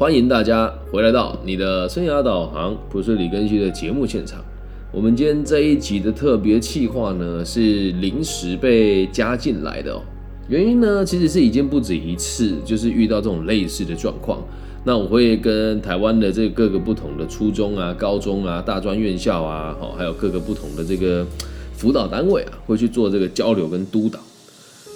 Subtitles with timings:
[0.00, 4.42] 欢迎大家回来到你的生涯导航，不是李根熙的节目现场。
[4.90, 10.00] 我们今天这一集的特别企划呢，是临时被加进来的哦。
[10.48, 14.42] 原因呢，其实是已经不止一次，就是遇到这种类似的状况。
[14.86, 21.26] 那我会跟台湾的这各个不同的初中啊、高中啊、大专院校啊，好，还有各个不同的这个
[21.74, 24.18] 辅导单位啊，会去做这个交流跟督导。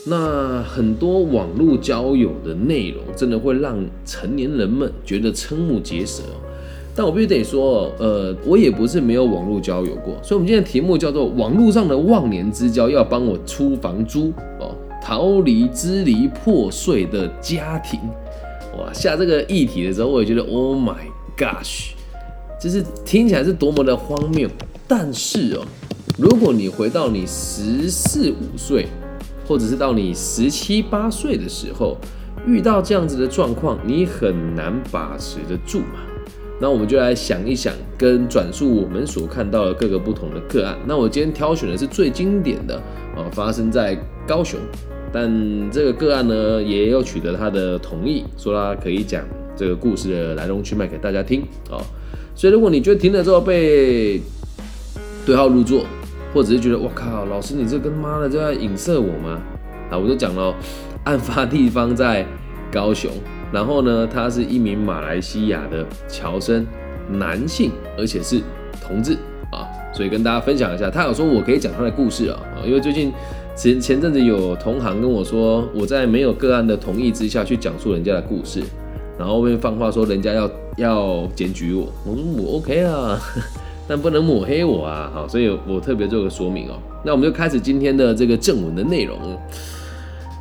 [0.07, 6.23] 那很多网络交友的内容，真的会让成年人们觉得瞠目结舌。
[6.95, 17.99] 但我必须得说，呃，我也不是没有网络交友过，所以，我们今天的题目叫做“网络上的忘年之交要帮我出房租哦，逃离支离破碎的家庭”。
[18.79, 20.95] 哇，下这个议题的时候，我也觉得 “Oh my
[21.37, 21.95] gosh”，
[22.61, 24.49] 就是听起来是多么的荒谬。
[24.87, 25.65] 但是哦，
[26.17, 28.87] 如果你回到你十四五岁，
[29.47, 31.97] 或者是到你十七八岁的时候，
[32.47, 36.01] 遇到这样子的状况，你很难把持得住嘛？
[36.61, 40.79] 那我们就来想一想，跟转述我们所看到的各个不同的个案。
[40.87, 42.77] 那我今天挑选的是最经典的
[43.17, 44.59] 啊，发生在高雄，
[45.13, 49.25] 但这个个案呢，也有取得他的同意，说他可以讲
[49.57, 51.83] 这个故事的来龙去脉给大家听啊。
[52.37, 54.21] 所以如果你觉得听了之后被
[55.27, 55.85] 对号入座，
[56.35, 59.41] 或者是觉得我靠，老师你这跟妈的就在影射我吗？
[59.91, 60.53] 啊，我就讲了，
[61.05, 62.27] 案发地方在
[62.73, 63.11] 高雄，
[63.53, 66.67] 然后呢，他是一名马来西亚的侨生，
[67.09, 68.41] 男性，而且是
[68.83, 69.13] 同志
[69.53, 69.63] 啊，
[69.93, 73.13] 所以跟大家分享一下，他有说我可以讲他的故事啊，因为最近
[73.55, 78.61] 前前阵子有同行跟我说，我在没有个案的同意之下去讲述人家的故事，
[79.17, 83.21] 然后后面放话说人家要要检举我，我说我 OK 啊。
[83.87, 86.79] 但不能抹黑我啊，好，所以我特别做个说明哦。
[87.05, 89.19] 那我们就开始今天的这个正文的内容。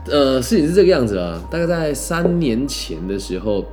[0.10, 3.66] 呃，事情是这个样子啊，大概在三年前的时候，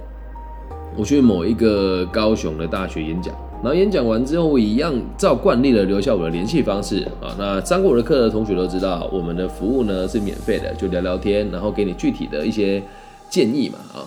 [0.97, 3.33] 我去某一个高雄的大学演讲，
[3.63, 7.35] 然后演讲完之后，我一样照惯例的留下我的联系方式啊。
[7.39, 12.83] 那上过我的课的同学都知道，我们的服务呢是免费的，就聊聊天，然后给你具体的一些
[13.29, 14.03] 建议嘛啊。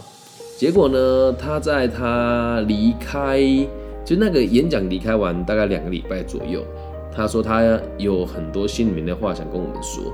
[0.58, 3.42] 结果呢，他在他离开。
[4.06, 6.64] 就那个演讲离开完大概两个礼拜左右，
[7.12, 7.64] 他说他
[7.98, 10.14] 有很多心里面的话想跟我们说。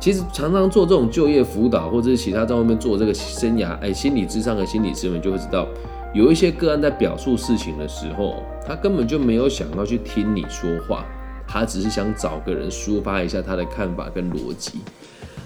[0.00, 5.66] 其实常常做这种就业辅导，或者是其他在外面做这个生涯哎心理智商和心理师们，就会知道
[6.12, 11.06] 有一些个案在表述事情的时候，他根本就没有想要去听你说话，
[11.46, 14.80] 他只是想找个人抒发一下他的看法跟逻辑。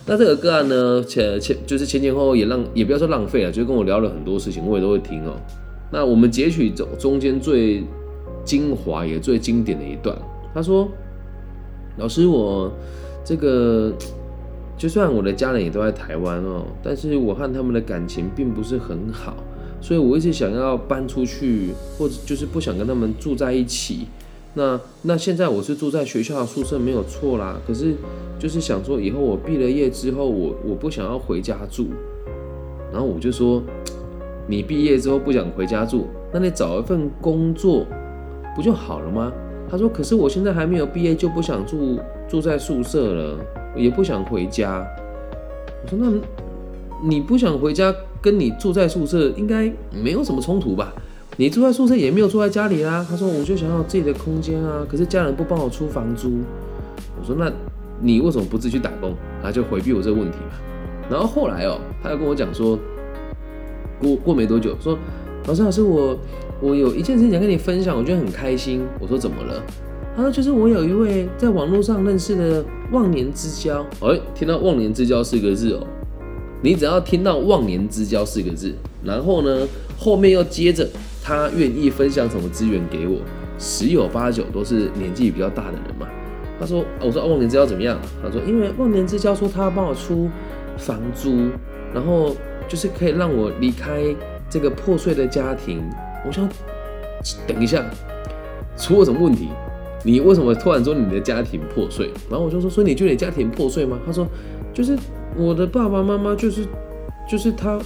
[0.06, 5.36] 那这个个案呢，前前就是前前后后也浪也不要说浪费了，就跟我聊了很多事情，我也都会听哦。
[5.90, 7.82] 那我们截取中中间最
[8.44, 10.16] 精华也最经典的一段，
[10.54, 10.88] 他说
[11.96, 12.70] ：“老师，我
[13.24, 13.92] 这个
[14.76, 19.34] 就算我的家人也都在台湾哦，但是我和他们的感情并不是很好，
[19.80, 24.06] 所以我一直想要搬出去，或者就是不想跟他们住在一起。
[24.54, 27.94] 那那现在我是住在学校的宿舍没有错啦，可是
[28.38, 31.88] 就是想说以后我毕了业之后，我我不想要回家住。
[32.92, 33.62] 然后我就说。”
[34.48, 37.86] 你毕业之后不想回家住，那你找一份工作
[38.56, 39.30] 不就好了吗？
[39.70, 43.38] 他说：“可是我现在还没有毕业，就不想住住在宿舍了，
[43.76, 44.82] 也不想回家。”
[45.84, 46.10] 我说：“那
[47.06, 50.94] 你不想回家，跟你住在宿舍应该没有什么冲突吧？
[51.36, 56.38] 你住在宿舍也没有住在家里啦。”他说：“我就想要自己的空间啊，可是家人不帮我出房租。”
[57.20, 57.52] 我说：“那
[58.00, 60.54] 你为什么不自己去打工？”他就回避我这个问题嘛。
[61.10, 62.78] 然后后来哦，他又跟我讲说。
[64.00, 64.98] 过过没多久，说
[65.46, 66.18] 老师老师，我
[66.60, 68.84] 我有一件事情想跟你分享，我觉得很开心。
[69.00, 69.62] 我说怎么了？
[70.16, 73.86] 他说就是我有一位在网络上认识的忘年之交。
[74.00, 75.86] 哎，听到忘年之交四个字哦，
[76.60, 79.66] 你只要听到忘年之交四个字，然后呢
[79.96, 80.88] 后面又接着
[81.22, 83.18] 他愿意分享什么资源给我，
[83.58, 86.06] 十有八九都是年纪比较大的人嘛。
[86.58, 87.96] 他说我说忘年之交怎么样？
[88.22, 90.28] 他说因为忘年之交说他要帮我出
[90.76, 91.48] 房租，
[91.94, 92.36] 然后。
[92.68, 94.02] 就是可以让我离开
[94.50, 95.82] 这个破碎的家庭。
[96.26, 96.48] 我想
[97.46, 97.82] 等一下，
[98.76, 99.48] 出了什么问题？
[100.04, 102.10] 你为什么突然说你的家庭破碎？
[102.30, 103.98] 然后我就说：，说你觉得你家庭破碎吗？
[104.06, 104.26] 他说：，
[104.72, 104.96] 就是
[105.36, 106.66] 我的爸爸妈妈，就是
[107.28, 107.80] 就是他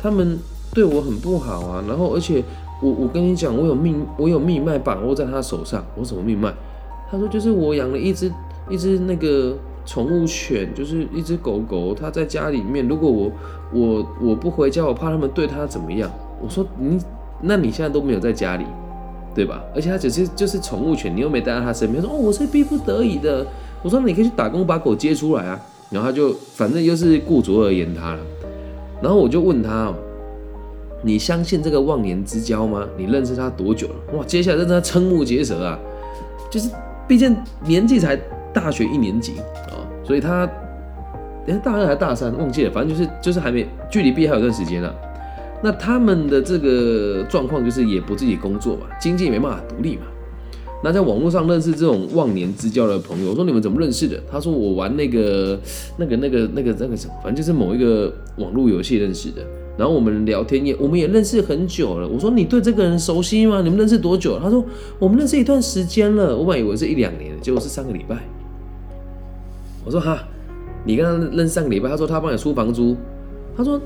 [0.00, 0.38] 他们
[0.72, 1.84] 对我很不好啊。
[1.88, 2.42] 然后而且
[2.80, 5.84] 我我跟你讲，我有命我有命脉把握在他手上。
[5.94, 6.52] 我什么命脉？
[7.10, 8.32] 他说：，就是我养了一只
[8.70, 9.56] 一只那个。
[9.88, 12.86] 宠物犬就是一只狗狗，它在家里面。
[12.86, 13.32] 如果我
[13.72, 16.10] 我我不回家，我怕他们对它怎么样。
[16.42, 16.98] 我说你，
[17.40, 18.66] 那你现在都没有在家里，
[19.34, 19.64] 对吧？
[19.74, 22.02] 而且它只是就是宠物犬，你又没待在它身边。
[22.02, 23.46] 说哦，我是逼不得已的。
[23.82, 25.58] 我说你可以去打工把狗接出来啊。
[25.90, 28.20] 然后他就反正又是顾左而言他了。
[29.00, 29.90] 然后我就问他，
[31.02, 32.86] 你相信这个忘年之交吗？
[32.98, 33.94] 你认识他多久了？
[34.18, 35.78] 哇，接下来真的瞠目结舌啊！
[36.50, 36.68] 就是
[37.06, 37.34] 毕竟
[37.64, 38.14] 年纪才
[38.52, 39.38] 大学一年级
[39.70, 39.77] 啊，
[40.08, 40.50] 所以他
[41.46, 44.92] 哎大二还大三忘记了，反正就是就是还没距离毕业还有段时间啊。
[45.62, 50.02] 那他们的这个状况就是也不自己工作嘛，经济也没办法独立嘛。
[50.82, 54.16] 那在网络上认识这种忘年之交的朋友，我说你们怎么认识的？
[54.30, 55.58] 他说我玩那个
[55.96, 59.42] 那个那个那个那个什么，反正就是某一个网络游戏认识的。
[59.76, 62.06] 然后我们聊天也我们也认识很久了。
[62.06, 63.60] 我说你对这个人熟悉吗？
[63.62, 64.38] 你们认识多久？
[64.38, 64.64] 他说
[65.00, 66.36] 我们认识一段时间了。
[66.36, 68.16] 我本来以为是一两年，结果是三个礼拜。
[69.84, 70.22] 我说哈，
[70.84, 71.88] 你跟他认上个礼拜？
[71.88, 72.96] 他说他帮你出房租。
[73.56, 73.80] 他说。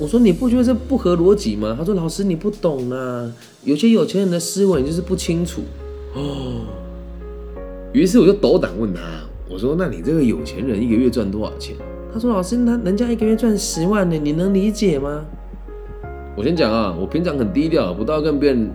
[0.00, 1.74] 我说你不觉得这不合逻辑吗？
[1.76, 3.28] 他说老师你不懂啊，
[3.64, 5.60] 有些有钱人的思维就是不清楚
[6.14, 6.60] 哦。
[7.92, 9.00] 于是我就斗胆问他，
[9.50, 11.74] 我说那你这个有钱人一个月赚多少钱？
[12.14, 15.24] 他说老师那人家一个月赚十万呢，你能理解吗？
[16.36, 18.70] 我先讲啊，我平常很低调，不到跟别人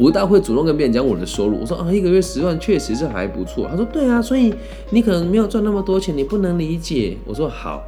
[0.00, 1.60] 不大会主动跟别人讲我的收入。
[1.60, 3.68] 我说啊一个月十万确实是还不错。
[3.70, 4.54] 他说对啊，所以
[4.88, 7.18] 你可能没有赚那么多钱，你不能理解。
[7.26, 7.82] 我说好，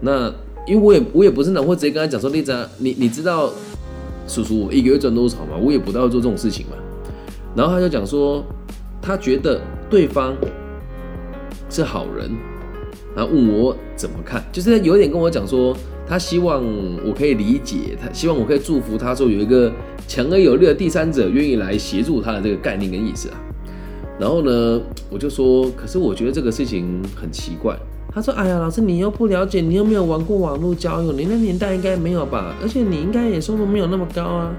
[0.00, 0.32] 那。
[0.66, 3.48] 因为我也我也不是能会直接跟他讲说，丽子，你你知道
[4.26, 5.52] 叔叔我一个月赚多少吗？
[5.62, 6.72] 我也不大会做这种事情嘛。
[7.54, 8.42] 然后他就讲说，
[9.00, 10.34] 他觉得对方
[11.70, 12.28] 是好人，
[13.14, 15.72] 然后问我怎么看，就是有点跟我讲说，
[16.08, 16.62] 他希望
[17.04, 19.72] 我可以理解，他希望我可以祝福他，说有一个
[20.06, 23.36] 强而有力的第三者愿意来协助他的这个概念跟意思啊。
[24.18, 24.80] 然后呢，
[25.10, 27.76] 我就说，可是我觉得这个事情很奇怪。
[28.14, 32.54] 他说：“哎呀，老师，你又不了解，你又没有玩过网络交友，你那年代应该没有吧？
[32.62, 34.54] 而且你应该也收入没有那么高啊！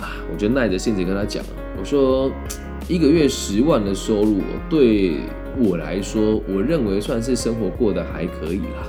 [0.00, 1.44] 啊，我就耐着性子跟他讲，
[1.78, 2.30] 我说
[2.88, 4.40] 一个月十万的收入，
[4.70, 5.16] 对
[5.58, 8.88] 我来说，我认为算是生活过得还可以啦。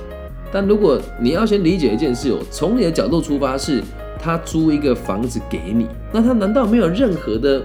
[0.56, 3.82] 但如果你要先理解一件事哦，从你的角度出发，是
[4.18, 7.62] 他租一个房子给你，那他难道没有任何的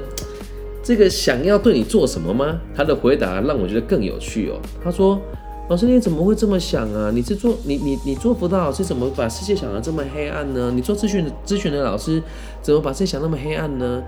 [0.83, 2.59] 这个想要对你做什么吗？
[2.75, 4.59] 他的回答让我觉得更有趣哦。
[4.83, 5.17] 他说。”
[5.69, 7.09] 老师，你怎么会这么想啊？
[7.13, 10.69] 你是做你你你做辅导老师，怎么把世界想的这么黑暗呢？
[10.75, 12.21] 你做咨询咨询的老师，
[12.61, 14.03] 怎么把世界想那么黑暗呢？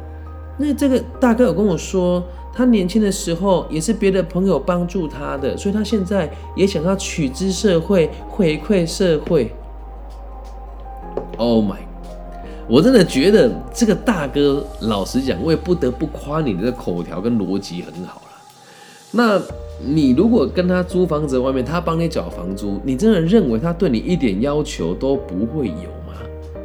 [0.57, 2.23] 那这个大哥有跟我说，
[2.53, 9.51] 他年轻的时候也是别的朋友帮助他的，所以他现在也想要取之社会，回馈社会。
[11.37, 11.77] Oh my！
[12.67, 18.31] 我真的觉得这个大哥，老实讲，我也不得不夸你的口条跟逻辑很好了。
[19.11, 19.41] 那。
[19.85, 26.13] 你如果跟他租房子，外面他帮你缴房租，你真的认为他对你一点要求都不会有吗？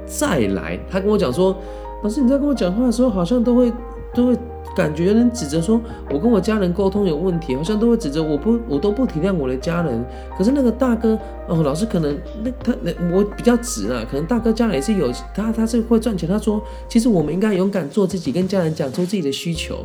[0.06, 1.56] 再来，他跟我讲说，
[2.02, 3.72] 老师你在跟我讲话的时候，好像都会
[4.14, 4.36] 都会
[4.76, 5.80] 感觉有人指责说，
[6.10, 10.04] 我跟我家人沟通有问题，好像都会指责我不我都不体谅我的家人。
[10.36, 11.18] 可是那个大哥
[11.48, 16.28] 哦，老师可能那他那我比较直啊，可能大哥家里是有他他是会赚钱。
[16.28, 19.84] 他说，其实我们应该勇敢做自己，跟家人讲出自己的需求。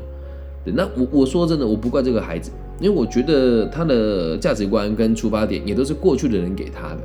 [0.66, 2.52] 那我我说真的，我不怪这个孩子。
[2.80, 6.98] 因为我觉得他的价值观跟出发点也都是过去的人给他的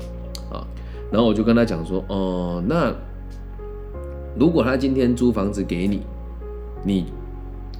[0.50, 0.66] 啊，
[1.10, 2.92] 然后我就跟他讲说，哦，那
[4.38, 6.00] 如果他今天租房子给你，
[6.84, 7.06] 你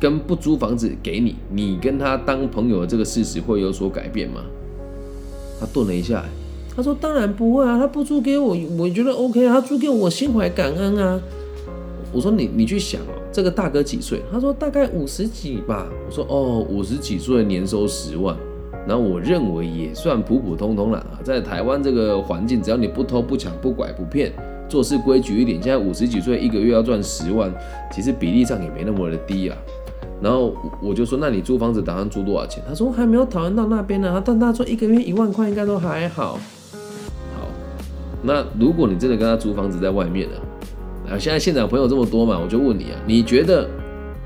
[0.01, 4.43] 跟不租房子给你，你跟他当朋友的这个事实会有所改变吗？
[5.61, 6.25] 他顿了一下，
[6.75, 11.21] 他说当然不会啊，他不租给我，我觉得 OK 啊，他租给我，我心怀感恩啊。
[12.13, 14.23] 我说你你去想哦，这个大哥几岁？
[14.33, 15.87] 他说大概五十几吧。
[16.07, 18.37] 我说哦，五十几岁年收十万，
[18.87, 21.21] 那我认为也算普普通通了啊。
[21.23, 24.33] 在台湾这个环境，只要你不偷不抢不拐不骗，
[24.69, 27.53] 做事规矩一点，现在五十几岁一个月要赚十万，
[27.91, 29.57] 其实比例上也没那么的低啊。
[30.21, 32.63] 然后我就说，那你租房子打算租多少钱？
[32.69, 36.39] 他说还没有讨论到那边呢，他但他说一个月一万块应该都还好。
[37.35, 37.47] 好，
[38.23, 40.37] 那如果你真的跟他租房子在外面呢？
[41.11, 43.67] 啊，现在现场朋友这么多嘛，我就问你啊，你觉得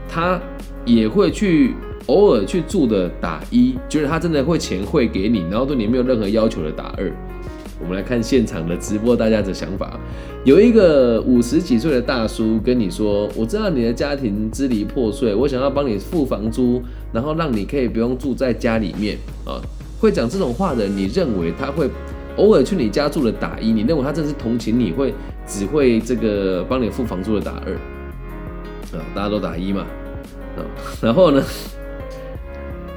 [0.08, 0.40] 他
[0.84, 1.74] 也会去
[2.06, 7.12] 偶尔去住的打一，就是他真的会钱会给你，然后对你没有任何要求的打二。
[7.82, 9.98] 我们来看现场的直播，大家的想法。
[10.44, 16.80] 有一个五十几岁的大叔跟你说：“我知道你的家庭支离破碎，我想要帮你付房租，
[17.12, 19.60] 然后让你可以不用住在家里面啊。”
[20.00, 21.90] 会讲这种话的，你认为他会？
[22.38, 25.12] 偶尔去你家住的打一，你认为他真是同情你，会
[25.46, 27.74] 只会这个帮你付房租的打二
[28.98, 29.04] 啊？
[29.14, 29.82] 大家都打一嘛
[30.56, 30.64] 啊？
[31.02, 31.44] 然后呢？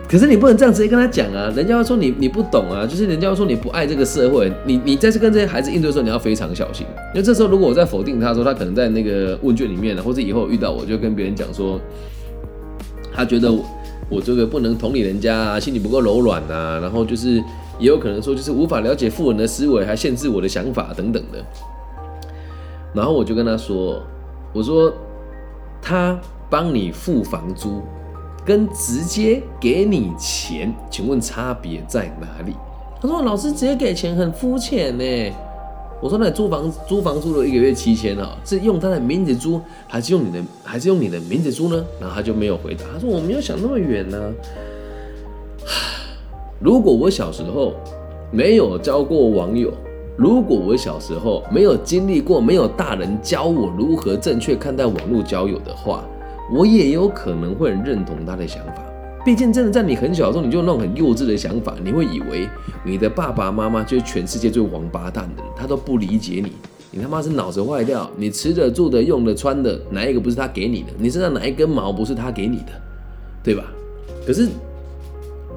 [0.07, 1.51] 可是你不能这样直接跟他讲啊！
[1.55, 4.51] 人家要说你你不懂啊，就是人家要说你不爱这个社会。
[4.65, 11.79] 你你在这跟这些孩子应对的时候，你要非常小心，因为这时候如果我在否定他说，他可能在那个问卷里面呢，或者以后遇到我就跟别人讲说，
[13.13, 13.51] 他觉得
[14.09, 17.43] 我这个不能同理人家啊，心里不够柔软啊，然后就是。
[17.77, 21.43] 也有可能说，就是无法了解富人的思维，还限制我的想法等等的。
[22.93, 24.01] 然后我就跟他说
[24.55, 24.93] ：“我说
[25.81, 26.17] 他
[26.49, 27.81] 帮你付房租，
[28.45, 32.53] 跟直接给你钱，请问差别在哪里？”
[33.01, 35.03] 他说：“老师直接给钱很肤浅呢。”
[36.01, 42.83] 我说：“那租房租房租了一个月七千啊，是用他的名字租，还是用你的还是用你的名字租呢？”然后他就没有回答。
[42.93, 44.17] 他说：“我没有想那么远呢。
[46.59, 47.73] 如果我小时候
[48.31, 49.73] 没有交过网友。”
[50.17, 56.05] 如果我小时候没有经历过，没有大人教我如何正确看待网络交友的话，
[56.51, 58.83] 我也有可能会很认同他的想法。
[59.25, 62.47] 毕竟，真的在你很小的时候，你就那种很幼稚的想法，你会以为
[62.85, 66.51] 你的爸爸妈妈就是全世界最王八蛋的，他都不理解你。
[66.91, 68.09] 你他妈是脑子坏掉？
[68.15, 70.89] 你吃的、住的、用的、穿的，哪一个不是他给你的？
[70.97, 72.71] 你身上哪一根毛不是他给你的？
[73.43, 73.65] 对吧？
[74.25, 74.47] 可是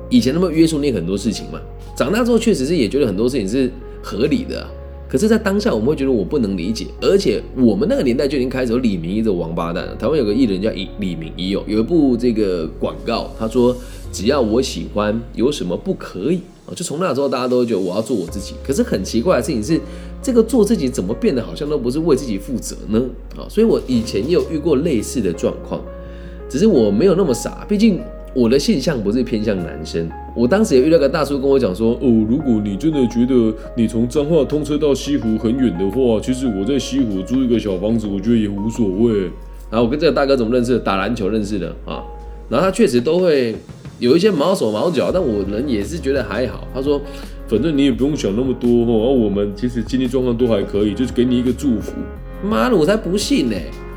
[0.09, 1.61] 以前那么约束你很多事情嘛，
[1.95, 3.71] 长大之后确实是也觉得很多事情是。
[4.00, 4.64] 合理的，
[5.08, 9.94] 可是，在当下我们会觉得我不能理解，而且我们那个年代就已经开始有李明一这王八蛋了。
[9.96, 13.74] 台湾有个艺人叫李李明一哦，有一部这个广告，他说
[14.12, 16.76] 只要我喜欢，有什么不可以啊？
[16.76, 18.52] 就从那时候，大家都觉得我要做我自己。
[18.62, 19.80] 可是很奇怪的事情是，
[20.22, 23.02] 这个做自己怎么变得好像都不是为自己负责呢？
[23.34, 25.80] 啊，所以我以前也有遇过类似的状况，
[26.50, 27.98] 只是我没有那么傻，毕竟。
[28.35, 39.23] 我的性向不是偏向男生，我当时也遇到个大叔跟我讲说，哦，如果你真的觉得你从彰化通车到西湖很远的话，其实我在西湖租一个小房子，我觉得也无所谓。
[39.70, 40.78] 然后我跟这个大哥怎么认识？
[40.78, 42.02] 打篮球认识的啊。
[42.49, 43.54] 然后他确实都会
[43.99, 46.68] 有一些毛手毛脚，但我人也是觉得还好。
[46.73, 47.00] 他说，
[47.47, 51.92] 反正你也不用想那么多哈，我们其实经济状况都还可以，就是给你一个祝福。
[52.42, 53.56] 妈的，我才不信呢！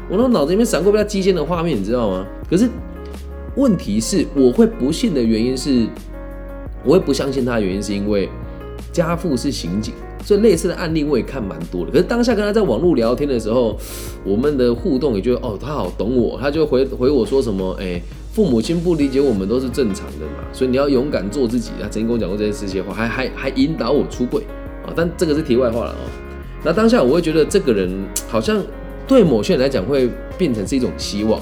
[0.10, 2.26] 我那脑子里面闪过比较激进的画面，你知道吗？
[2.50, 2.68] 可是。
[3.56, 5.86] 问题是，我会不信的原因是，
[6.84, 8.30] 我会不相信他的原因是因为
[8.92, 9.94] 家父是刑警，
[10.24, 11.92] 所以类似的案例我也看蛮多的。
[11.92, 13.78] 可是当下跟他在网络聊天的时候，
[14.24, 21.72] 我们的互动也觉得哦，他好懂我，他就回回我说什么，哎，父母亲不理解我们都是正常的嘛，所以你要勇敢做自己。
[21.82, 24.42] 他曾经跟我讲过这些这些话，还还还引导我出柜
[24.86, 24.94] 啊。
[24.96, 26.08] 但这个是题外话了哦。
[26.64, 27.92] 那当下我会觉得这个人
[28.30, 28.64] 好像
[29.08, 31.42] 对某些人来讲会变成是一种希望。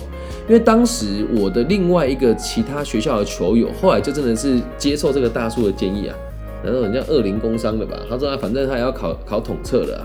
[0.49, 6.15] 因为当时我的另外一个其他学校的球友，后来就真的是接受这个大叔的建议啊，
[6.63, 10.03] 然后人家二零工商的吧，他说他反正他也要考考统测了啊，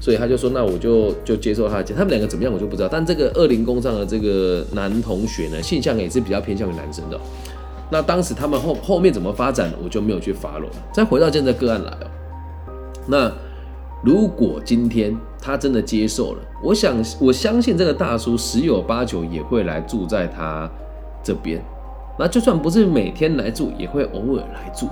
[0.00, 1.98] 所以他就说那我就就接受他的建议。
[1.98, 7.20] 他们两个怎么样我就不知道，但这个二零工商的这个男同学呢，性向也是比较偏向于男生的。
[7.90, 10.64] 那当时他们后后面怎么发展，我就没有去发了。
[10.90, 12.08] 再回到现在个案来哦，
[13.06, 13.32] 那。
[14.04, 20.68] 如果今天他真的接受了，我想我相信这个大叔十有八九也会来住在他
[21.22, 21.62] 这边。
[22.18, 24.88] 那就算不是每天来住，也会偶尔来住。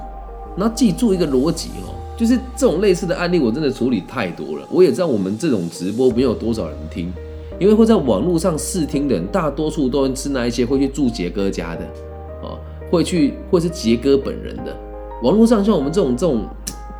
[0.57, 4.65] 那记住一个逻辑哦，就是这种类似的案例，我真的处理太多了。
[4.71, 7.13] 我也知道我们这种直播没有多少人听，
[7.59, 11.85] 因为会在网络上试听的人，大多数都是那一些会去住杰哥家的
[12.43, 12.55] 啊，
[12.91, 14.77] 会去或是杰哥本人的。
[15.23, 16.45] 网络上像我们这种这种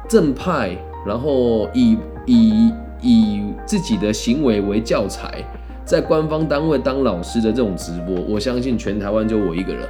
[0.09, 0.77] 正派。
[1.07, 5.45] 然后以以以自己的行为为教材，
[5.85, 9.83] 在官方单位当老师的这种直播，我相信全台湾就我一个人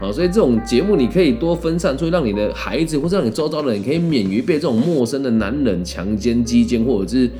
[0.00, 0.12] 啊！
[0.12, 7.30] 所以这种节目你可以多分散出去，让你的孩子或者让你周遭的人可以免于被这种陌生的男人强奸、击奸或者是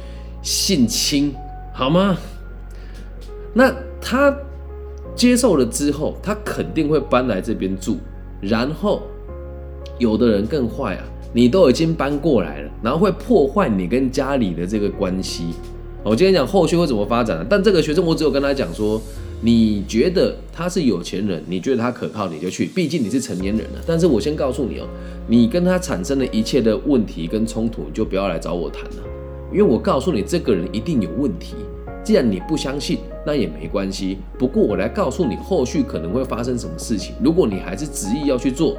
[0.43, 1.35] 性侵，
[1.73, 2.17] 好吗？
[3.55, 4.35] 那他
[5.17, 7.97] 接受了之后，他肯定会搬来这边住，
[8.41, 9.03] 然后
[9.99, 11.03] 有的人更坏啊！
[11.33, 15.49] 你都已经搬过来了，然后会破坏你跟家里的这个关系。
[16.03, 18.99] 我今天讲后续会怎么发展，但这个学生我只有跟他讲说，
[19.43, 23.81] 你觉得他是有钱人，你觉得他可靠，你就去，毕竟你是成年人了。
[23.87, 24.87] 但是我先告诉你哦，
[25.27, 29.03] 你跟他产生的一切的问题跟冲突，你就不要来找我谈了，
[29.53, 31.57] 因为我告诉你，这个人一定有问题。
[32.03, 34.17] 既然你不相信，那也没关系。
[34.39, 37.15] 不过我来告诉你，后续可能会发生什么事情。
[37.23, 38.79] 如果你还是执意要去做。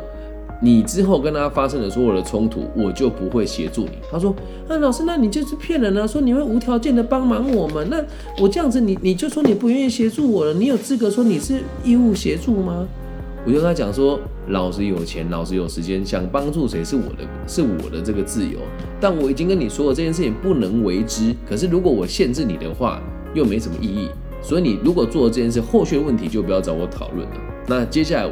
[0.61, 3.91] 你之后跟他发生的所有的冲突，我就不会协助你。
[4.11, 4.35] 他说
[4.67, 6.05] ：“啊，老师，那你就是骗人啊！
[6.05, 8.03] 说你会无条件的帮忙我们，那
[8.41, 12.85] 我这样子，你你就说你不愿意协助我了，你有资格说你是义务协助吗？”
[13.47, 18.59] 我就跟他讲说：“老子有钱，老子有时间，想帮助谁是我的，是我的这个自由。
[18.99, 21.33] 但我已经跟你说了，这件事情不能为之。
[21.47, 23.01] 可是如果我限制你的话，
[23.33, 24.09] 又没什么意义。
[24.41, 27.35] 所以你如果做了这件事，后续问题就不要找我讨论了。
[27.65, 28.29] 那接下来。”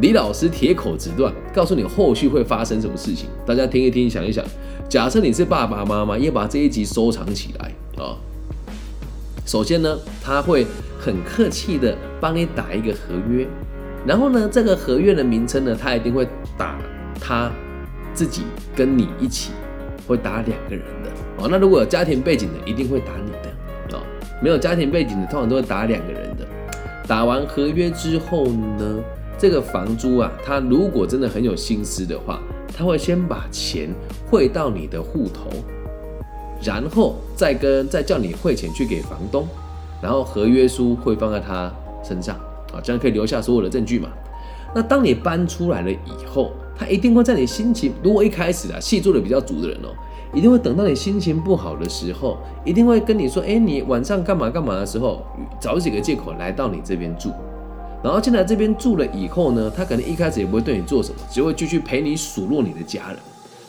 [0.00, 4.44] 李老师铁口直断，告诉你后续会发生什么事情，大家听一听，想一想。
[4.88, 7.72] 假设你是爸爸妈妈，也把这一集收藏起来
[8.02, 8.16] 啊。
[9.46, 10.66] 首先呢，他会
[10.98, 13.46] 很客气的帮你打一个合约，
[14.06, 16.78] 然后呢，这个合约的名称呢，他一定会打
[17.20, 17.50] 他
[18.12, 18.42] 自己
[18.74, 19.52] 跟你一起，
[20.06, 21.48] 会打两个人的哦。
[21.50, 24.02] 那如果有家庭背景的，一定会打你的哦。
[24.42, 26.46] 没有家庭背景的通常都会打两个人的。
[27.06, 28.98] 打完合约之后呢，
[29.42, 32.38] 这个房租啊，他如果真的很有心思的话，
[32.78, 33.92] 他会先把钱
[34.30, 35.50] 汇到你的户头，
[36.64, 39.48] 然后再跟再叫你汇钱去给房东，
[40.00, 41.68] 然后合约书会放在他
[42.04, 42.36] 身上
[42.72, 44.10] 啊，这样可以留下所有的证据嘛。
[44.72, 49.88] 那当你搬出来了以后，他一定会在你心情如果一开始啊戏做的比较足的人哦，
[50.32, 55.20] 一定会等到你心情不好的时候，一定会跟你说，哎，你晚上干嘛干嘛的时候，
[55.58, 57.32] 找几个借口来到你这边住。
[58.02, 63.16] 然后进来这边住了以后呢，他可能一开始也不会对你做什么，只会继续陪你数落你的家人。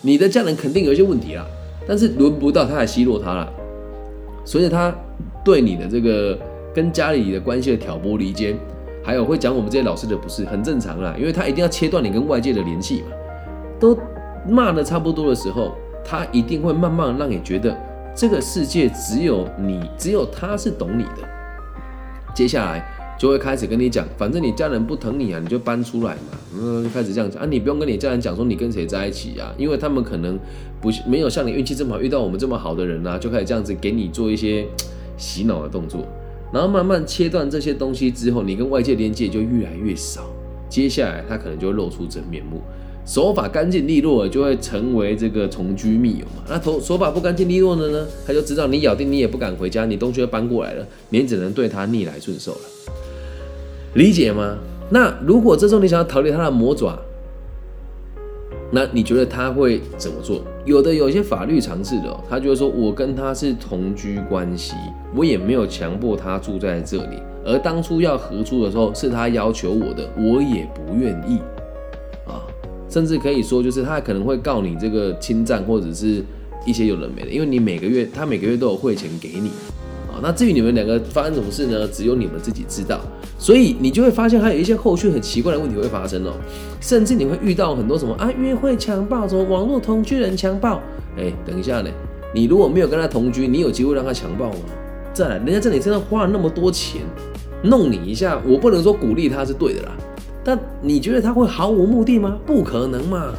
[0.01, 1.45] 你的家人肯定有一些问题啦，
[1.87, 3.47] 但是轮不到他来奚落他了。
[4.43, 4.93] 所以他
[5.45, 6.37] 对你的这个
[6.73, 8.57] 跟家里的关系的挑拨离间，
[9.03, 13.07] 还有会讲我们这些老师的不是很正常啦，因为他一定要切断你跟外界的联系嘛。
[13.79, 13.95] 都
[14.49, 15.73] 骂的差不多的时候，
[16.03, 17.77] 他一定会慢慢让你觉得
[18.15, 21.29] 这个世界只有你，只有他是懂你的。
[22.33, 22.83] 接下来。
[23.23, 26.37] 就会开始跟你讲，反正你家人不疼你啊，你就搬出来嘛。
[26.59, 30.37] 嗯，就开始这样讲啊，你不用跟你家人讲说你跟谁在一起啊，因为他们可能
[30.81, 34.67] 不没有像你运气这么好遇到我们这么好的人啊，就开始这样子给你做一些
[35.15, 36.05] 洗脑的动作，
[36.51, 40.29] 然后慢慢切断这些东西之后，你跟外界连接就越来越少。
[40.67, 42.59] 接下来他可能就会露出真面目，
[43.05, 46.43] 手法干净利落就会成为这个同居密友嘛。
[46.49, 52.59] 那头手法不干净利落的呢，他就知道你咬定你也不敢回家，你东西要搬过来了，你只能对他逆来顺受了。
[53.95, 54.57] 理解吗？
[54.89, 56.97] 那如果这时候你想要逃离他的魔爪，
[58.71, 60.41] 那你觉得他会怎么做？
[60.65, 64.73] 有的有一些法律尝试的，他就会说：“我跟他是同居关系，
[65.15, 71.39] 我也没有强迫他住在这里，而当初要合租的时候是他要求我的，我也不愿意。”
[72.25, 72.41] 啊，
[72.89, 76.23] 甚至可以说，就是他可能会告你这个侵占或者是
[76.65, 79.51] 一些有人没的，因为你每个月他每个月都有汇钱给你。
[80.21, 81.87] 那至于你们两个发生什么事呢？
[81.87, 82.99] 只有你们自己知道，
[83.37, 86.33] 所以你就会发现还有一些后续很奇怪的问题会发生哦，
[86.79, 90.81] 甚至你会遇到很多什么啊约会强暴，什么网络同居人强暴。
[91.17, 91.89] 哎，等一下呢，
[92.33, 94.59] 你如果没有跟他同居，你有机会让他强暴吗？
[95.13, 97.01] 再来，人家在你身上花了那么多钱，
[97.63, 99.91] 弄你一下，我不能说鼓励他是对的啦，
[100.43, 102.37] 但你觉得他会毫无目的吗？
[102.45, 103.33] 不可能嘛，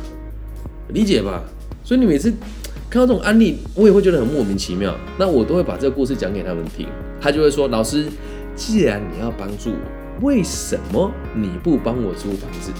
[0.88, 1.42] 理解吧？
[1.82, 2.32] 所以你每次。
[2.94, 4.96] 看到这种案例，我也会觉得很莫名其妙。
[5.18, 6.86] 那我都会把这个故事讲给他们听，
[7.20, 8.06] 他就会说：“老师，
[8.54, 12.70] 既然你要帮助我，为什么你不帮我租房子？”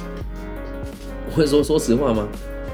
[1.27, 2.29] 我会说：“说实话吗？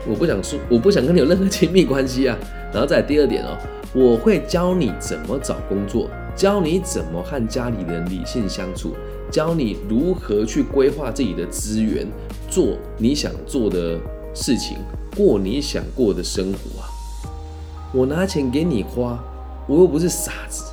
[0.07, 2.37] 我不想说，我不想跟你有任何亲密关系啊。”
[2.75, 3.57] 然后再第二点哦，
[3.95, 8.95] 我会教你怎么找工作，教你怎么和家里人理性相处，
[9.31, 12.07] 教你如何去规划自己的资源，
[12.51, 13.99] 做你想做的
[14.35, 14.77] 事情，
[15.17, 16.80] 过你想过的生活。
[17.93, 19.19] 我拿钱给你花，
[19.67, 20.65] 我又不是傻子。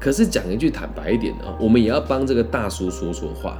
[0.00, 3.58] 可是讲一句坦白一点的，我们也要帮这个大叔说说话。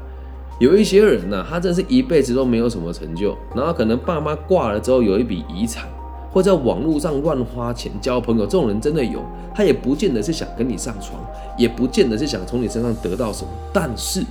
[0.58, 5.88] 有一些人呢，他真是一辈子都没有什么成就，然后可能爸妈挂了之后有一笔遗产，
[6.32, 9.20] 或在网络上乱花钱交朋友，这种人真的有。
[9.54, 11.20] 他也不见得是想跟你上床，
[11.58, 13.50] 也不见得是想从你身上得到什么。
[13.72, 14.24] 但是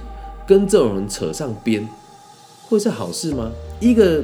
[0.48, 1.88] 跟这种人扯上边，
[2.68, 3.52] 会是好事吗？
[3.80, 4.24] 一个。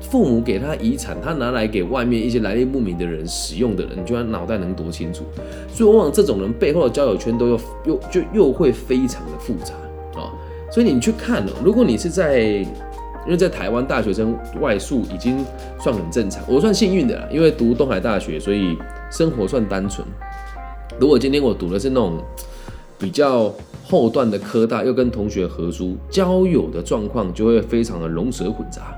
[0.00, 5.24] 父母给他遗产，他拿来给外面一些来历不明的人使用的人，你就他脑袋能多清楚？
[5.72, 9.74] 所以往往这种人背后的交友圈都又又就又会非常的复杂
[10.18, 10.32] 啊！
[10.70, 15.44] 所以你去看哦，如果你是在，因为在台湾大学生外宿已经
[15.80, 18.76] 算很正常，我算幸运的啦，因为读东海大学，所以
[19.10, 20.06] 生活算单纯。
[20.98, 22.18] 如果今天我读的是那种
[22.98, 23.52] 比较
[23.84, 28.94] 后段的科大，又跟同学合租，交友的状况就会非常的龙蛇混杂。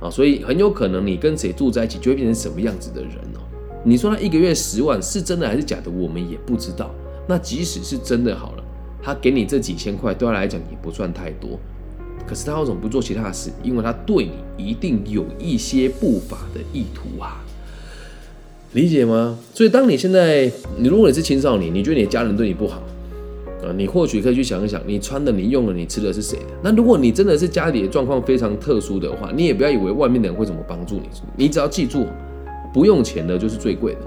[0.00, 3.40] 啊，所以很有可能你跟谁住在一起，就会变成什么样子的人哦。
[3.84, 6.94] 你说他一个月十万是真的还是假的，我们也不知道。
[7.26, 8.64] 那即使是真的好了，
[9.02, 11.58] 他给你这几千块，对他来讲也不算太多。
[12.26, 13.50] 可是他为什么不做其他的事？
[13.62, 14.24] 因为他对
[14.56, 17.42] 你一定有一些不法的意图啊，
[18.72, 19.38] 理解吗？
[19.54, 22.82] 所以当你现在，你如果你是青少年，你觉得你的家人对你不好。
[23.72, 26.46] 你或许可以去想一想，你穿的、你用的、你吃的是谁的？
[26.62, 32.06] 那如果你真的是家里的状况非常特殊的话，你也不要以为外面的人会怎么帮助你，你只要记住，
[32.72, 34.00] 不用钱的就是最贵的。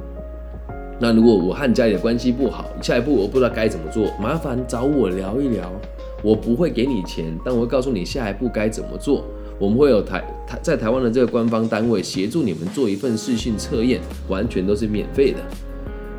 [1.00, 5.72] 那如果我和家里的关系不好，下一步我不知道该怎么做，麻烦找我聊一聊。
[6.24, 9.26] 我不会给你钱，但我会告诉你下一步该怎么做。
[9.58, 15.40] 我们会有台台在台湾的这个官方单位协助你们做一份试性测验，完全都是免费的。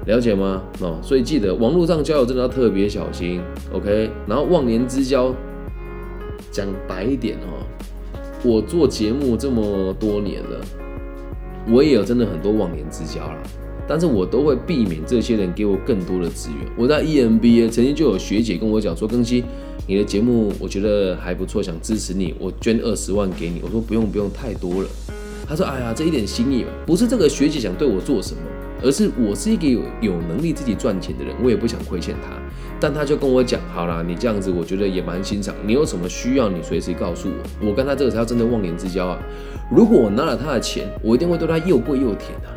[0.07, 0.63] 了解吗？
[0.81, 3.41] 哦，所以记得网络上交友真的要特别小心
[3.73, 4.11] ，OK？
[4.27, 5.33] 然后忘年之交，
[6.51, 7.63] 讲白一点哦，
[8.43, 10.61] 我做节目这么多年了，
[11.71, 13.43] 我也有真的很多忘年之交了。
[13.87, 16.69] 但是我都会避免这些人给我更多的资源。
[16.77, 19.45] 我在 EMBA 曾经就有学姐跟我讲说，更新
[19.87, 23.61] 你的节目，我觉得还不错，想支持你，我捐二十万给你。
[23.63, 24.89] 我说不用不用，太多了。
[25.47, 28.41] 他说，哎呀，这一点心意嘛，不是这个学姐想对我做什么，
[28.83, 32.31] 而是我是一个有有能力自己赚钱的人，我也不想亏欠他。
[32.81, 35.55] 但他就跟我讲，好啦，你这样子，我觉得也蛮欣赏。
[35.65, 37.69] 你有什么需要，你随时告诉我。
[37.69, 39.19] 我跟他这个才叫真的忘年之交啊！
[39.71, 42.51] 如果我拿了他的钱，我一定会对他又贵又舔啊。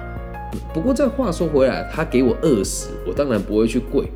[0.74, 4.08] 不过这话说回来，他给我二十，我当然不会去跪。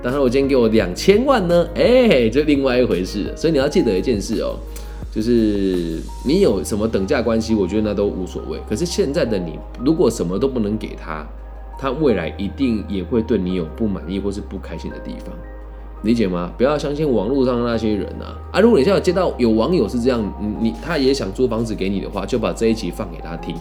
[0.00, 3.36] 但是我今天给我两千万呢，哎，就另外一回事了。
[3.36, 4.56] 所以你要记得一件事哦，
[5.12, 8.60] 就是你有什么等价关系，我觉得那都无所谓。
[8.68, 11.26] 可是现在的你，如果什么都不能给他，
[11.78, 15.32] 他未来一定也会对你有不满意或是不开心的地方，
[16.02, 16.52] 理解吗？
[16.58, 18.36] 不要相信网络上那些人啊！
[18.52, 20.20] 啊，如果你现在接到有网友是这样，
[20.60, 23.54] 你他也想租房子给你的话，就把这一集放给他听。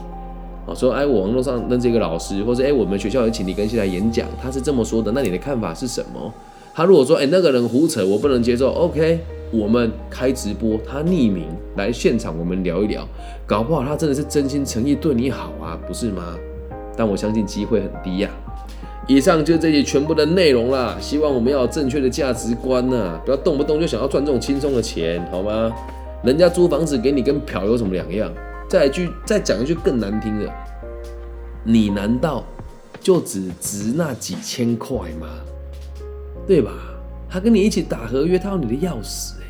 [0.66, 6.34] 啊，说哎，我网络上认识一个老师，或者哎，我们学校有请李根熙来演讲，他是这么说的，那你的看法是什么？
[6.74, 9.20] 他如果说哎，那个人胡扯，我不能接受，OK，
[9.52, 13.08] 我们开直播，他匿名来现场，我们聊一聊，
[13.46, 16.36] 搞不好他真的是真心诚意对你好啊，不是吗？
[16.98, 18.30] 但我相信机会很低呀。
[19.08, 25.72] 以上就这些全部的内容啦，希望我们要有正确的价值观呐，不要动不动就想要赚这种轻松的钱，好吗？
[26.24, 28.30] 人家租房子给你跟嫖有什么两样？
[28.68, 30.52] 再一句，再讲一句更难听的，
[31.64, 32.44] 你难道
[33.00, 35.28] 就只值那几千块吗？
[36.46, 36.72] 对吧？
[37.30, 39.46] 他跟你一起打合约，他要你的钥匙，哎，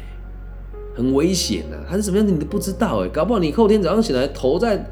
[0.96, 1.78] 很危险呐！
[1.90, 4.84] 他是什么样子你都不知道，哎，搞不好你后天早上醒来头在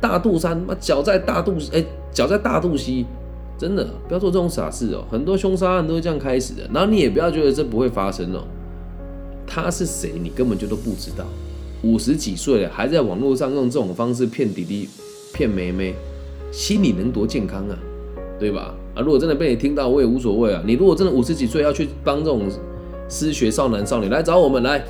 [0.00, 3.06] 大肚山，妈脚在大肚，哎，脚在大肚溪，
[3.58, 5.04] 真的不要做这种傻事哦！
[5.10, 8.44] 很多凶杀案都是这样开始的，然后你也不要觉得这不会发生哦。
[9.46, 11.24] 他是谁，你根本就都不知道。
[11.82, 14.88] 五十几岁了，还在网络上用这种方式骗弟弟、
[15.32, 15.94] 骗妹妹，
[16.50, 17.78] 心里能多健康啊？
[18.38, 18.74] 对吧？
[18.94, 20.62] 啊，如果真的被你听到，我也无所谓啊。
[20.66, 22.50] 你如果真的五十几岁要去帮这种
[23.08, 24.84] 失学少男少女来找我们来，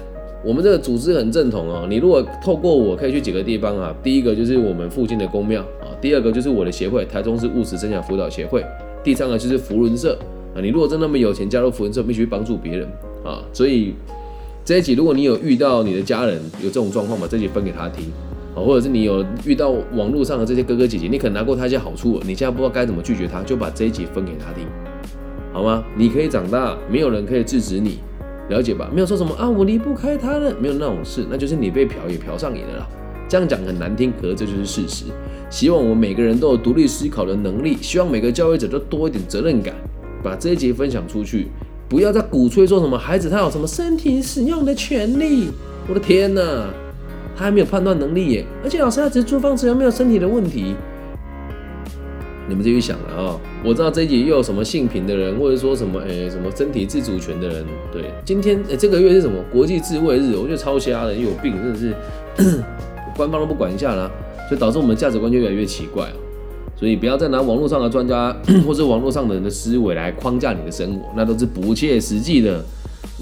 [0.47, 1.87] 我们这个组织很正统哦。
[1.91, 8.65] 你如果透过我可以去几个地方啊，第一个就是我们附近的公庙啊，第二个就是我的协会，台中市务实生涯辅导协会，
[9.03, 10.17] 第三个就是福伦社
[10.55, 10.63] 啊。
[10.63, 12.89] 你如果真那么有钱，加入福伦社，必须帮助别人
[13.25, 13.43] 啊。
[13.53, 13.95] 所以。
[14.65, 18.07] 这一集，如果你有遇到你的家人有这种状况嘛，这集分给他听
[18.53, 24.67] 啊，或者是你有遇到网络上的这些哥哥姐姐，你可能拿过他一些好处，你现在不知道该怎么拒绝他，就把这一集分给他听，
[25.53, 25.85] 好吗？
[25.97, 27.99] 你可以长大，没有人可以制止你，
[28.49, 28.89] 了解吧？
[28.93, 32.87] 没有说什么啊，我离不开他了，没有那种事，那就是你被嫖也嫖上瘾了啦。
[33.29, 35.05] 这样讲很难听，可是这就是事实。
[35.51, 39.75] 希望我们每个人都有独立思考的能力，希望每个教育者都多一点责任感，
[40.23, 41.49] 把这一节分享出去。
[41.89, 45.49] 不要再鼓吹说什么孩子他有什么身体使用的权利，
[45.89, 46.41] 我的天哪，
[47.37, 48.47] 他还没有判断能力耶！
[48.63, 50.75] 而且老师他只是租房子，又没有身体的问题。
[52.49, 53.41] 你们自己想了啊！
[53.65, 57.65] 我知道这一集又有什么性平的人，或者说什么诶什么身体自主权的人。
[57.93, 60.37] 对，今天诶这个月是什么国际自卫日？
[60.37, 61.95] 我觉得超瞎的，有病，真的是
[63.17, 64.11] 官方都不管一下啦，
[64.49, 66.13] 所以导致我们价值观就越来越奇怪啊。
[66.77, 72.63] 所以不要再拿网络上的专家 或者网络上的人的思维来框架你的生活，那都是不切实际的。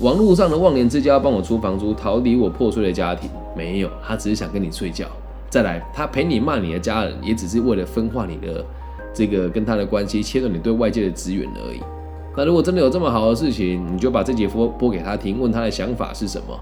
[0.00, 5.06] 网络上的忘年之交帮我出房租，逃离我破碎的家庭，没有，他只是想跟你睡觉。
[5.48, 8.64] 再来，他陪你骂你的家人，也只是为了分化你的
[9.14, 11.80] 这个跟他的关系，切断你对外界的资源而已。
[12.36, 16.54] 那如果真的有这么好的事情，你就把这节播播给他听，问他的想法是什么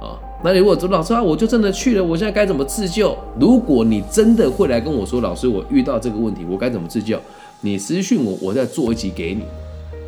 [0.00, 0.16] 啊？
[0.42, 3.14] 那如果说老师啊，我就真的去了，我现在该怎么自救？
[3.38, 7.18] 如果你真的会来跟我说，老师，我遇到这个问题，我该怎么自救？
[7.60, 9.42] 你私讯我，我再做一集给你，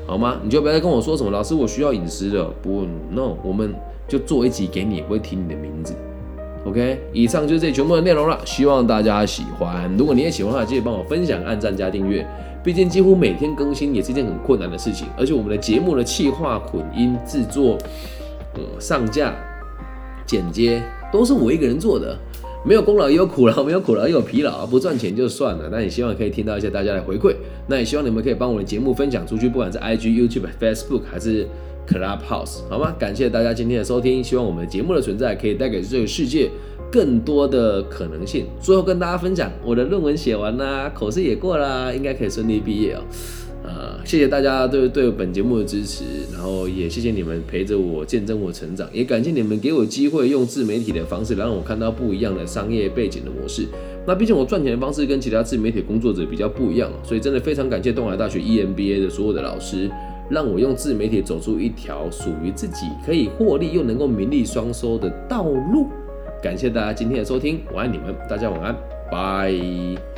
[0.06, 0.38] 好吗？
[0.42, 3.74] 你就不要再跟我说什么，老师，我需要隐私的，不，no，我们
[4.08, 5.94] 就做一集给你，不会提你的名字。
[6.64, 9.90] OK，以上就是这全部的内容了，希望大家喜欢。
[9.96, 12.27] 如果你也喜欢的话，记得帮我分享、按赞、加订阅。
[12.62, 17.79] 毕竟几乎每天更新也是一件很困难的事情，而且我们的节目的企划、混音、制作、
[18.55, 19.35] 呃，上架。
[20.27, 20.81] 剪接
[21.12, 22.16] 都是我一个人做的，
[22.64, 25.68] 没有功劳也有苦劳，没有苦劳也有疲劳，不赚钱就算了。
[25.73, 27.35] 那也希望可以听到一些大家的回馈，
[27.66, 31.49] 那也希望你们可以帮我的节目分享出去，不管是 IG、YouTube、Facebook 还是
[31.88, 32.94] Clubhouse，好吗？
[32.98, 36.50] 感谢大家今天的收听，希望我们的节目的存在可以带给这个世界
[36.90, 38.46] 更多的可能性。
[38.60, 43.00] 最后跟大家分享，我的论文写完啦，口试也过啦，应该可以顺利毕业哦。
[43.62, 53.66] 呃，谢谢大家对对本节目的支持，然后也谢谢你们陪着我见证我成长，也感谢你们给我机会用自媒体的方式让我看到不一样的商业背景的模式。
[54.06, 59.90] 那毕竟我赚钱的方式跟其他自媒体工作者比较不一样，所以真的非常感谢东海大学 EMBA 的所有的老师，
[60.30, 65.88] 让我用自媒体走出一条属于自己可以获利又能够名利双收的道路。
[66.42, 68.74] 感谢大家今天的收听，我爱你们，大家晚安，
[69.10, 70.10] 拜。